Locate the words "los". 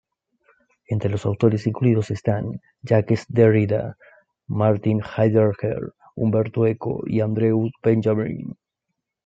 1.11-1.27